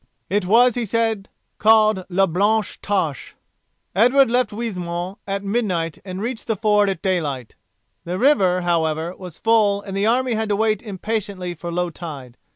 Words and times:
It 0.31 0.45
was, 0.45 0.73
he 0.73 0.83
said, 0.83 1.29
called 1.59 2.05
"La 2.09 2.25
Blanche 2.25 2.81
Tache". 2.81 3.35
Edward 3.95 4.31
left 4.31 4.49
Oisemont 4.49 5.19
at 5.27 5.43
midnight 5.43 5.99
and 6.03 6.19
reached 6.23 6.47
the 6.47 6.55
ford 6.57 6.89
at 6.89 7.03
daylight. 7.03 7.53
The 8.03 8.17
river, 8.17 8.61
however, 8.61 9.15
was 9.15 9.37
full 9.37 9.79
and 9.83 9.95
the 9.95 10.07
army 10.07 10.33
had 10.33 10.49
to 10.49 10.55
wait 10.55 10.81
impatiently 10.81 11.53
for 11.53 11.71
low 11.71 11.91
tide. 11.91 12.35